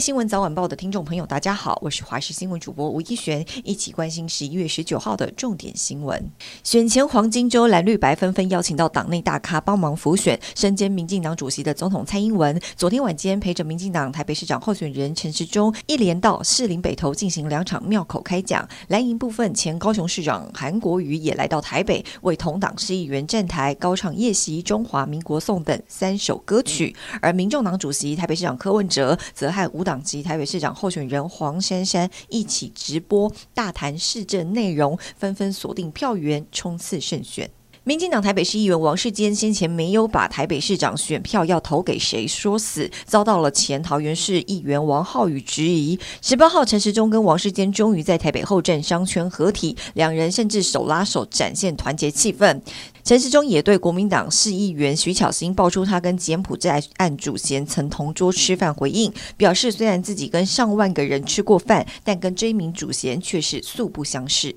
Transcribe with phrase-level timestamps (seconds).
[0.00, 6.30] 新闻早晚报的听众朋友，大家好，我是华视新闻主播吴一璇，一起关心十一月十九号的重点新闻。
[6.62, 18.68] 选前黄金周，蓝绿白纷纷邀请到党内大咖帮忙辅选，身兼民进党主席的总统蔡英文，昨天晚间陪着民进党台北市长候选人陈时中，一连到士林北投进行两场庙口开讲。
[18.88, 26.94] 蓝营部分前高雄市长韩国瑜也来到台北，为同党市议员站台，高唱《夜袭中华民国颂》等三首歌曲。
[27.22, 37.48] 而民众党主席台北市长柯文哲则和无党籍台北市长候选人黄珊珊一起直播大谈市政内容，纷纷锁定票源冲刺胜选。
[37.84, 45.96] 民进党台北市议员王世坚先前没有把台北市长选票要投给谁说死，遭到了前桃园市议员王浩宇质疑。
[46.20, 52.60] 十八号陈时中跟王世坚终于在台北后镇商圈合体，两人甚至手拉手展现团结气氛。
[53.06, 64.56] 陈时中也对国民党市议员徐巧芯爆出他跟柬埔寨案主嫌曾同桌吃饭回应，表示虽然自己跟上万个人吃过饭，但跟这一名主嫌却是素不相识。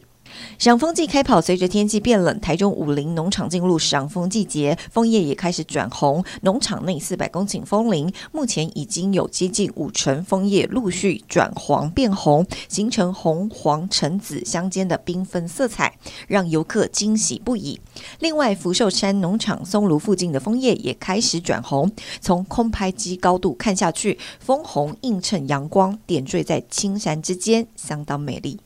[0.58, 6.24] 赏枫季开跑，随着天气变冷，台中武林农场进入赏枫季节，枫叶也开始转红。
[6.42, 17.80] 农场内四百公顷枫林，目前已经有接近五成枫叶陆续转黄变红，形成红黄橙紫相间的缤纷色彩，让游客惊喜不已。
[18.20, 21.92] 另外，福寿山农场松庐附近的枫叶也开始转红，
[22.22, 28.60] 从空拍机高度看下去，枫红映衬阳光，点缀在青山之间，相当美丽。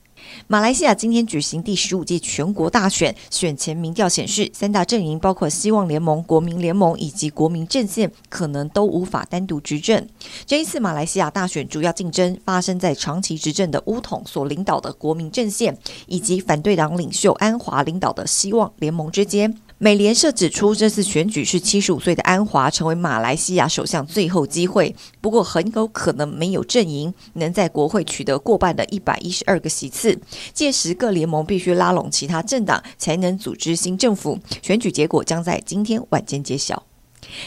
[0.46, 10.06] 马来西亚今天举行第十五届全国大选，选前民调显示，三大阵营包括希望联盟、国民联盟以及国民阵线，可能都无法单独执政。
[10.44, 19.56] 这一次马来西亚大选主要竞争发生在长期执政的巫统所领导的国民阵线，以及反对党领袖安华领导的希望联盟之间。
[19.84, 30.18] 美联社指出，这次选举是七十五岁的安华成为马来西亚首相最后机会，不过很有可能没有阵营能在国会取得过半的一百一十二个席次。
[30.54, 34.38] 届时各联盟必须拉拢其他政党才能组织新政府。
[34.62, 36.84] 选举结果将在今天晚间揭晓。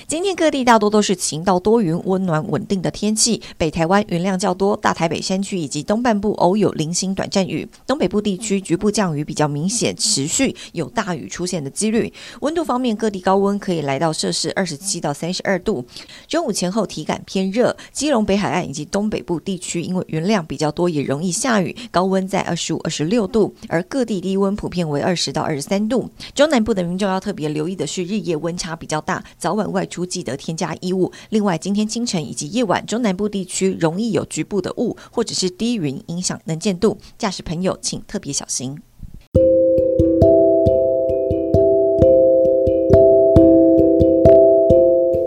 [0.07, 3.41] 今天各地大多都是晴到多云、温暖稳定的天气。
[3.57, 7.67] 北台湾云量较多，大台北山区以及东半部偶有零星短暂雨。
[7.85, 12.11] 东北部地区局部降雨比较明显，持续有大雨出现的几率。
[12.41, 15.85] 温度方面，各地高温可以来到摄氏二十七到三十二度。
[16.27, 23.53] 中午前后体感偏热，基隆北海岸以及东北部地区因为云量比较多，也容易下雨，高温在二十五、二十六度。
[23.69, 26.09] 而各地低温普遍为二十到二十三度。
[26.33, 29.66] 中南部的民众要特别留意的是，日夜温差比较大，早晚。
[29.71, 31.11] 外出记得添加衣物。
[31.29, 38.77] 另外，今天清晨以及夜晚，中南部地区容易有局部的雾或者是低云影响能见度，驾驶朋友请特别小心。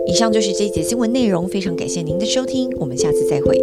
[0.07, 3.57] 以上就是这一节新闻内容，非常感谢您的收听，我们下次再会。